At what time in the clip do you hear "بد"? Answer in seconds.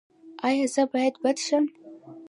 1.23-1.37